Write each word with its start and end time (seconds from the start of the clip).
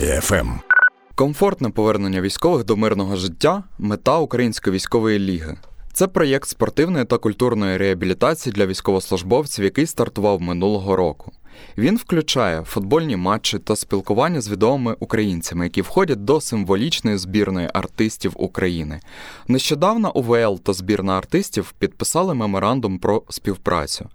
FM. 0.00 0.48
Комфортне 1.14 1.70
повернення 1.70 2.20
військових 2.20 2.64
до 2.64 2.76
мирного 2.76 3.16
життя 3.16 3.64
мета 3.78 4.18
Української 4.18 4.74
військової 4.76 5.18
ліги. 5.18 5.56
Це 5.92 6.06
проєкт 6.06 6.48
спортивної 6.48 7.04
та 7.04 7.18
культурної 7.18 7.76
реабілітації 7.76 8.52
для 8.52 8.66
військовослужбовців, 8.66 9.64
який 9.64 9.86
стартував 9.86 10.40
минулого 10.40 10.96
року. 10.96 11.32
Він 11.78 11.96
включає 11.96 12.62
футбольні 12.62 13.16
матчі 13.16 13.58
та 13.58 13.76
спілкування 13.76 14.40
з 14.40 14.48
відомими 14.48 14.96
українцями, 15.00 15.64
які 15.64 15.82
входять 15.82 16.24
до 16.24 16.40
символічної 16.40 17.16
збірної 17.16 17.68
артистів 17.74 18.32
України. 18.36 19.00
Нещодавно 19.48 20.16
УВЛ 20.16 20.58
та 20.62 20.72
збірна 20.72 21.18
артистів 21.18 21.74
підписали 21.78 22.34
меморандум 22.34 22.98
про 22.98 23.22
співпрацю. 23.28 24.08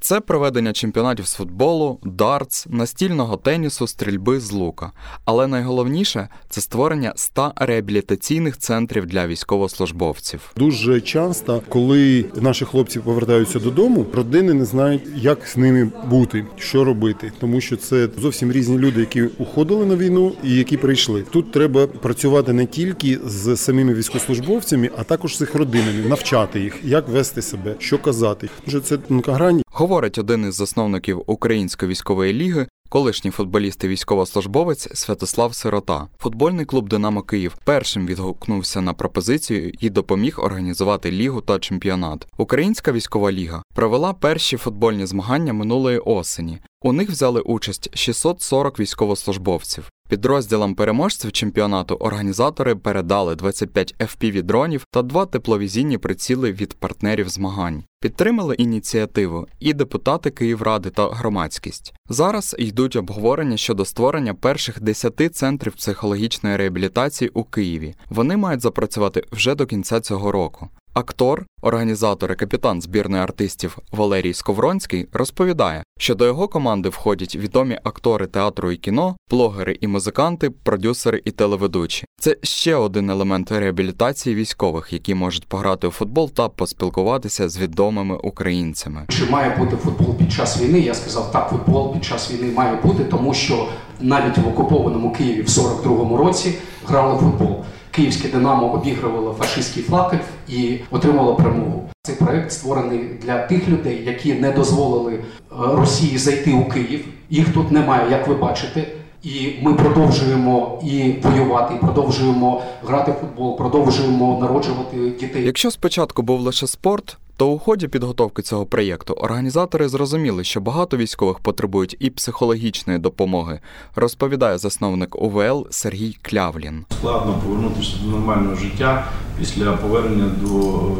Це 0.00 0.20
проведення 0.20 0.72
чемпіонатів 0.72 1.26
з 1.26 1.34
футболу, 1.34 1.98
дартс, 2.04 2.66
настільного 2.66 3.36
тенісу, 3.36 3.86
стрільби 3.86 4.40
з 4.40 4.52
лука. 4.52 4.92
Але 5.24 5.46
найголовніше 5.46 6.28
це 6.48 6.60
створення 6.60 7.12
100 7.16 7.52
реабілітаційних 7.56 8.58
центрів 8.58 9.06
для 9.06 9.26
військовослужбовців. 9.26 10.52
Дуже 10.56 11.00
часто, 11.00 11.62
коли 11.68 12.24
наші 12.34 12.64
хлопці 12.64 13.00
повертаються 13.00 13.58
додому, 13.58 14.06
родини 14.12 14.54
не 14.54 14.64
знають, 14.64 15.02
як 15.16 15.46
з 15.46 15.56
ними 15.56 15.90
бути. 16.10 16.44
що 16.56 16.84
робити, 16.88 17.32
тому 17.40 17.60
що 17.60 17.76
це 17.76 18.08
зовсім 18.18 18.52
різні 18.52 18.78
люди, 18.78 19.00
які 19.00 19.22
уходили 19.22 19.86
на 19.86 19.96
війну 19.96 20.32
і 20.44 20.54
які 20.54 20.76
прийшли. 20.76 21.24
Тут 21.30 21.52
треба 21.52 21.86
працювати 21.86 22.52
не 22.52 22.66
тільки 22.66 23.18
з 23.26 23.56
самими 23.56 23.94
військовослужбовцями, 23.94 24.90
а 24.96 25.04
також 25.04 25.36
з 25.36 25.40
їх 25.40 25.54
родинами, 25.54 26.08
навчати 26.08 26.60
їх, 26.60 26.76
як 26.84 27.08
вести 27.08 27.42
себе, 27.42 27.74
що 27.78 27.98
казати. 27.98 28.48
Тому 28.64 28.70
що 28.70 28.80
це 28.80 28.96
тонка 28.96 29.32
грань. 29.32 29.62
Говорить 29.72 30.18
один 30.18 30.48
із 30.48 30.54
засновників 30.54 31.22
Української 31.26 31.90
військової 31.90 32.32
ліги 32.32 32.66
Колишній 32.90 33.30
футболіст 33.30 33.84
і 33.84 33.88
військовослужбовець 33.88 34.88
Святослав 34.94 35.54
Сирота, 35.54 36.08
футбольний 36.18 36.64
клуб 36.64 36.88
Динамо 36.88 37.22
Київ 37.22 37.56
першим 37.64 38.06
відгукнувся 38.06 38.80
на 38.80 38.94
пропозицію 38.94 39.72
і 39.80 39.90
допоміг 39.90 40.40
організувати 40.40 41.10
лігу 41.10 41.40
та 41.40 41.58
чемпіонат. 41.58 42.26
Українська 42.38 42.92
військова 42.92 43.32
ліга 43.32 43.62
провела 43.74 44.12
перші 44.12 44.56
футбольні 44.56 45.06
змагання 45.06 45.52
минулої 45.52 45.98
осені. 45.98 46.58
У 46.82 46.92
них 46.92 47.10
взяли 47.10 47.40
участь 47.40 47.96
640 47.96 48.80
військовослужбовців. 48.80 49.90
Підрозділам 50.08 50.74
переможців 50.74 51.32
чемпіонату 51.32 51.94
організатори 51.94 52.74
передали 52.74 53.34
25 53.34 53.94
fpv 54.00 54.42
дронів 54.42 54.84
та 54.90 55.02
два 55.02 55.26
тепловізійні 55.26 55.98
приціли 55.98 56.52
від 56.52 56.74
партнерів 56.74 57.28
змагань. 57.28 57.84
Підтримали 58.00 58.54
ініціативу 58.54 59.46
і 59.60 59.72
депутати 59.72 60.30
Київради 60.30 60.90
та 60.90 61.10
громадськість. 61.10 61.94
Зараз 62.08 62.56
йдуть 62.58 62.96
обговорення 62.96 63.56
щодо 63.56 63.84
створення 63.84 64.34
перших 64.34 64.82
10 64.82 65.34
центрів 65.36 65.72
психологічної 65.72 66.56
реабілітації 66.56 67.30
у 67.34 67.44
Києві. 67.44 67.94
Вони 68.10 68.36
мають 68.36 68.60
запрацювати 68.60 69.24
вже 69.32 69.54
до 69.54 69.66
кінця 69.66 70.00
цього 70.00 70.32
року. 70.32 70.68
Актор, 70.98 71.46
організатор 71.62 72.32
і 72.32 72.34
капітан 72.34 72.82
збірної 72.82 73.22
артистів 73.22 73.78
Валерій 73.92 74.34
Сковронський 74.34 75.08
розповідає, 75.12 75.84
що 75.98 76.14
до 76.14 76.26
його 76.26 76.48
команди 76.48 76.88
входять 76.88 77.36
відомі 77.36 77.78
актори 77.84 78.26
театру 78.26 78.72
і 78.72 78.76
кіно, 78.76 79.16
блогери 79.30 79.78
і 79.80 79.86
музиканти, 79.86 80.50
продюсери 80.50 81.22
і 81.24 81.30
телеведучі. 81.30 82.06
Це 82.20 82.36
ще 82.42 82.74
один 82.74 83.10
елемент 83.10 83.52
реабілітації 83.52 84.36
військових, 84.36 84.92
які 84.92 85.14
можуть 85.14 85.48
пограти 85.48 85.86
у 85.86 85.90
футбол 85.90 86.30
та 86.30 86.48
поспілкуватися 86.48 87.48
з 87.48 87.58
відомими 87.58 88.16
українцями. 88.16 89.06
Чи 89.08 89.24
має 89.30 89.56
бути 89.56 89.76
футбол 89.76 90.18
під 90.18 90.32
час 90.32 90.62
війни? 90.62 90.80
Я 90.80 90.94
сказав, 90.94 91.32
так, 91.32 91.50
футбол 91.50 91.92
під 91.92 92.04
час 92.04 92.30
війни 92.32 92.52
має 92.52 92.76
бути, 92.82 93.04
тому 93.04 93.34
що 93.34 93.68
навіть 94.00 94.38
в 94.38 94.48
окупованому 94.48 95.12
Києві 95.12 95.42
в 95.42 95.46
42-му 95.46 96.16
році 96.16 96.54
грали 96.86 97.18
футбол. 97.18 97.64
Київське 97.98 98.28
Динамо 98.28 98.72
обігрувало 98.72 99.36
фашистський 99.38 99.82
флакель 99.82 100.18
і 100.48 100.78
отримало 100.90 101.34
перемогу. 101.34 101.90
Цей 102.02 102.16
проект 102.16 102.52
створений 102.52 103.00
для 103.22 103.46
тих 103.46 103.68
людей, 103.68 104.04
які 104.04 104.34
не 104.34 104.52
дозволили 104.52 105.14
е, 105.14 105.20
Росії 105.50 106.18
зайти 106.18 106.52
у 106.52 106.64
Київ. 106.64 107.04
Їх 107.30 107.54
тут 107.54 107.70
немає, 107.70 108.10
як 108.10 108.28
ви 108.28 108.34
бачите. 108.34 108.86
І 109.22 109.52
ми 109.62 109.74
продовжуємо 109.74 110.82
і 110.84 111.12
воювати, 111.22 111.74
і 111.74 111.78
продовжуємо 111.78 112.62
грати 112.86 113.12
в 113.12 113.14
футбол, 113.14 113.58
продовжуємо 113.58 114.38
народжувати 114.40 114.96
дітей. 115.20 115.44
Якщо 115.44 115.70
спочатку 115.70 116.22
був 116.22 116.40
лише 116.40 116.66
спорт, 116.66 117.16
то 117.38 117.48
у 117.48 117.58
ході 117.58 117.88
підготовки 117.88 118.42
цього 118.42 118.66
проєкту 118.66 119.12
організатори 119.12 119.88
зрозуміли, 119.88 120.44
що 120.44 120.60
багато 120.60 120.96
військових 120.96 121.38
потребують 121.38 121.96
і 122.00 122.10
психологічної 122.10 122.98
допомоги, 122.98 123.60
розповідає 123.96 124.58
засновник 124.58 125.22
УВЛ 125.22 125.66
Сергій 125.70 126.16
Клявлін. 126.22 126.84
Складно 126.98 127.40
повернутися 127.44 127.96
до 128.04 128.10
нормального 128.10 128.56
життя 128.56 129.08
після 129.40 129.72
повернення 129.72 130.30
до 130.42 130.48
е, 130.48 130.92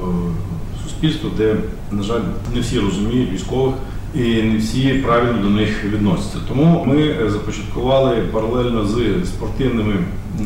суспільства, 0.84 1.30
де, 1.36 1.56
на 1.90 2.02
жаль, 2.02 2.20
не 2.54 2.60
всі 2.60 2.78
розуміють 2.78 3.32
військових. 3.32 3.74
І 4.14 4.42
не 4.42 4.58
всі 4.58 4.92
правильно 4.92 5.42
до 5.42 5.50
них 5.50 5.84
відносяться. 5.84 6.38
Тому 6.48 6.84
ми 6.84 7.30
започаткували 7.30 8.16
паралельно 8.16 8.86
з 8.86 9.24
спортивними 9.26 9.94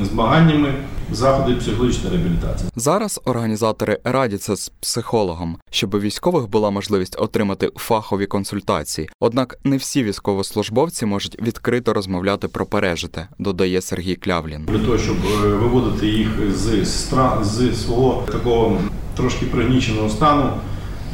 змаганнями 0.03 0.75
заходи 1.11 1.55
психологічної 1.55 2.17
реабілітації. 2.17 2.71
Зараз 2.77 3.21
організатори 3.25 3.99
радяться 4.05 4.57
з 4.57 4.69
психологом, 4.69 5.57
щоб 5.71 5.95
у 5.95 6.01
військових 6.01 6.49
була 6.49 6.71
можливість 6.71 7.17
отримати 7.21 7.71
фахові 7.77 8.27
консультації. 8.27 9.09
Однак 9.21 9.59
не 9.65 9.77
всі 9.77 10.05
військовослужбовці 10.05 11.07
можуть 11.07 11.43
відкрито 11.43 11.93
розмовляти 11.93 12.49
про 12.49 12.67
пережите, 12.67 13.29
додає 13.39 13.81
Сергій 13.81 14.15
Клявлін. 14.15 14.65
Для 14.65 14.79
того 14.79 14.99
щоб 14.99 15.17
е, 15.45 15.47
виводити 15.47 16.07
їх 16.07 16.29
з 16.55 16.85
стра 16.85 17.39
з 17.43 17.83
свого 17.83 18.23
такого 18.33 18.79
трошки 19.17 19.47
пригніченого 19.47 20.09
стану 20.09 20.53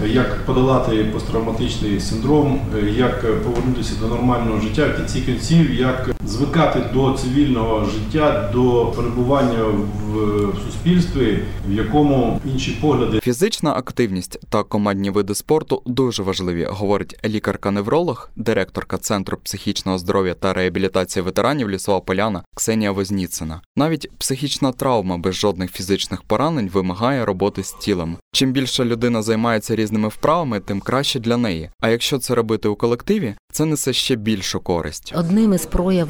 як 0.06 0.46
подолати 0.46 1.04
посттравматичний 1.04 2.00
синдром, 2.00 2.60
як 2.96 3.42
повернутися 3.42 3.94
до 4.00 4.06
нормального 4.06 4.60
життя 4.60 4.86
в 4.86 4.96
кінці 4.96 5.20
кінців, 5.20 5.74
як 5.74 6.10
звикати 6.26 6.80
до 6.94 7.12
цивільного 7.12 7.84
життя, 7.84 8.50
до 8.52 8.92
перебування 8.96 9.64
в 9.64 10.52
суспільстві, 10.66 11.38
в 11.68 11.72
якому 11.72 12.40
інші 12.52 12.78
погляди. 12.80 13.20
Фізична 13.20 13.72
активність 13.72 14.38
та 14.50 14.62
командні 14.62 15.10
види 15.10 15.34
спорту 15.34 15.82
дуже 15.86 16.22
важливі, 16.22 16.64
говорить 16.70 17.18
лікарка-невролог, 17.24 18.30
директорка 18.36 18.98
Центру 18.98 19.38
психічного 19.44 19.98
здоров'я 19.98 20.34
та 20.34 20.52
реабілітації 20.52 21.22
ветеранів 21.22 21.70
Лісова 21.70 22.00
Поляна 22.00 22.42
Ксенія 22.56 22.92
Возніцина. 22.92 23.60
Навіть 23.76 24.10
психічна 24.18 24.72
травма 24.72 25.18
без 25.18 25.34
жодних 25.34 25.72
фізичних 25.72 26.22
поранень 26.22 26.70
вимагає 26.72 27.24
роботи 27.24 27.62
з 27.64 27.72
тілом. 27.72 28.16
Чим 28.32 28.52
більше 28.52 28.84
людина 28.84 29.22
займається 29.22 29.76
різними 29.76 30.08
вправами, 30.08 30.60
тим 30.60 30.80
краще 30.80 31.20
для 31.20 31.36
неї. 31.36 31.70
А 31.80 31.88
якщо 31.88 32.18
це 32.18 32.34
робити 32.34 32.68
у 32.68 32.76
колективі, 32.76 33.34
це 33.52 33.64
несе 33.64 33.92
ще 33.92 34.16
більшу 34.16 34.60
користь. 34.60 35.12
Одним 35.16 35.54
із 35.54 35.66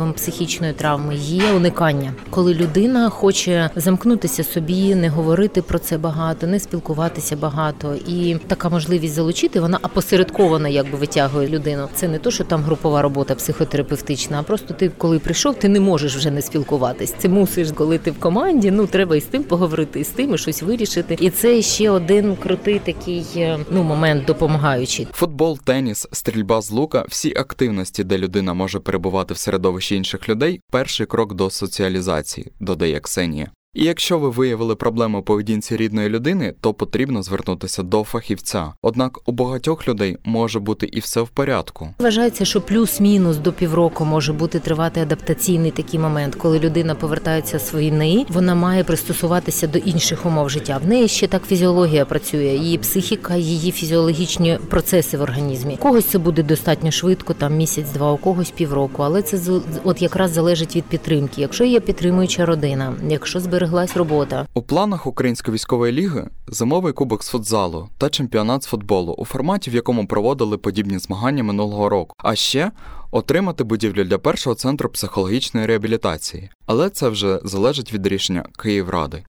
проявом 0.08 0.12
психічної 0.12 0.72
травми 0.72 1.14
є 1.16 1.52
уникання, 1.52 2.12
коли 2.30 2.54
людина 2.54 3.10
хоче 3.10 3.70
замкнутися 3.76 4.44
собі, 4.44 4.94
не 4.94 5.08
говорити 5.08 5.62
про 5.62 5.78
це 5.78 5.98
багато, 5.98 6.46
не 6.46 6.60
спілкуватися 6.60 7.36
багато, 7.36 7.94
і 8.08 8.36
така 8.46 8.68
можливість 8.68 9.14
залучити 9.14 9.60
вона 9.60 9.78
опосередковано 9.82 10.68
якби 10.68 10.98
витягує 10.98 11.48
людину. 11.48 11.88
Це 11.94 12.08
не 12.08 12.18
то, 12.18 12.30
що 12.30 12.44
там 12.44 12.62
групова 12.62 13.02
робота 13.02 13.34
психотерапевтична, 13.34 14.40
а 14.40 14.42
просто 14.42 14.74
ти, 14.74 14.88
коли 14.98 15.18
прийшов, 15.18 15.54
ти 15.54 15.68
не 15.68 15.80
можеш 15.80 16.16
вже 16.16 16.30
не 16.30 16.42
спілкуватись. 16.42 17.14
Це 17.18 17.28
мусиш, 17.28 17.68
коли 17.74 17.98
ти 17.98 18.10
в 18.10 18.20
команді. 18.20 18.70
Ну 18.70 18.86
треба 18.86 19.16
і 19.16 19.20
з 19.20 19.24
тим 19.24 19.42
поговорити, 19.42 20.00
і 20.00 20.04
з 20.04 20.08
тим 20.08 20.34
і 20.34 20.38
щось 20.38 20.62
вирішити. 20.62 21.16
І 21.20 21.30
це 21.30 21.62
ще 21.62 21.90
один 21.90 22.36
крутий 22.36 22.78
такий 22.78 23.24
е, 23.36 23.58
ну 23.70 23.82
момент 23.82 24.24
допомагаючий. 24.24 25.08
Футбол, 25.12 25.58
теніс, 25.64 26.08
стрільба 26.12 26.60
з 26.60 26.70
лука 26.70 27.04
всі 27.08 27.34
активності, 27.36 28.04
де 28.04 28.18
людина 28.18 28.54
може 28.54 28.80
перебувати 28.80 29.34
в 29.34 29.38
середовищі 29.38 29.87
інших 29.92 30.28
людей, 30.28 30.60
перший 30.70 31.06
крок 31.06 31.34
до 31.34 31.50
соціалізації, 31.50 32.52
додає 32.60 33.00
Ксенія. 33.00 33.50
І 33.78 33.84
якщо 33.84 34.18
ви 34.18 34.30
виявили 34.30 34.76
проблему 34.76 35.22
поведінці 35.22 35.76
рідної 35.76 36.08
людини, 36.08 36.54
то 36.60 36.74
потрібно 36.74 37.22
звернутися 37.22 37.82
до 37.82 38.04
фахівця. 38.04 38.72
Однак 38.82 39.28
у 39.28 39.32
багатьох 39.32 39.88
людей 39.88 40.16
може 40.24 40.60
бути 40.60 40.86
і 40.92 41.00
все 41.00 41.20
в 41.20 41.28
порядку. 41.28 41.88
Вважається, 41.98 42.44
що 42.44 42.60
плюс-мінус 42.60 43.36
до 43.36 43.52
півроку 43.52 44.04
може 44.04 44.32
бути 44.32 44.58
тривати 44.58 45.00
адаптаційний 45.00 45.70
такий 45.70 46.00
момент, 46.00 46.34
коли 46.34 46.58
людина 46.58 46.94
повертається 46.94 47.58
з 47.58 47.74
війни, 47.74 48.26
вона 48.28 48.54
має 48.54 48.84
пристосуватися 48.84 49.66
до 49.66 49.78
інших 49.78 50.26
умов 50.26 50.50
життя. 50.50 50.80
В 50.84 50.88
неї 50.88 51.08
ще 51.08 51.26
так 51.26 51.46
фізіологія 51.46 52.04
працює, 52.04 52.54
її 52.54 52.78
психіка, 52.78 53.36
її 53.36 53.72
фізіологічні 53.72 54.58
процеси 54.70 55.16
в 55.16 55.22
організмі. 55.22 55.76
Когось 55.76 56.04
це 56.04 56.18
буде 56.18 56.42
достатньо 56.42 56.90
швидко, 56.90 57.34
там 57.34 57.56
місяць-два, 57.56 58.12
у 58.12 58.16
когось 58.16 58.50
півроку, 58.50 59.02
але 59.02 59.22
це 59.22 59.38
от 59.84 60.02
якраз 60.02 60.30
залежить 60.30 60.76
від 60.76 60.84
підтримки. 60.84 61.40
Якщо 61.40 61.64
є 61.64 61.80
підтримуюча 61.80 62.46
родина, 62.46 62.94
якщо 63.08 63.40
зберегає 63.40 63.67
збереглась 63.68 63.96
робота. 63.96 64.46
У 64.54 64.62
планах 64.62 65.06
Української 65.06 65.54
військової 65.54 65.92
ліги 65.92 66.26
зимовий 66.48 66.92
кубок 66.92 67.24
з 67.24 67.28
футзалу 67.28 67.88
та 67.98 68.10
чемпіонат 68.10 68.62
з 68.62 68.66
футболу 68.66 69.12
у 69.12 69.24
форматі, 69.24 69.70
в 69.70 69.74
якому 69.74 70.06
проводили 70.06 70.58
подібні 70.58 70.98
змагання 70.98 71.42
минулого 71.42 71.88
року. 71.88 72.14
А 72.18 72.34
ще 72.34 72.72
отримати 73.10 73.64
будівлю 73.64 74.04
для 74.04 74.18
першого 74.18 74.56
центру 74.56 74.88
психологічної 74.88 75.66
реабілітації. 75.66 76.50
Але 76.66 76.90
це 76.90 77.08
вже 77.08 77.40
залежить 77.44 77.92
від 77.92 78.06
рішення 78.06 78.44
Київради. 78.58 79.24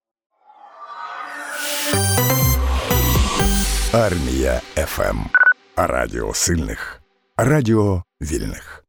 Армія 3.93 4.61
ФМ. 4.75 5.01
Ем. 5.01 5.25
Радіо 5.77 6.33
сильних. 6.33 7.01
Радіо 7.37 8.03
вільних. 8.21 8.85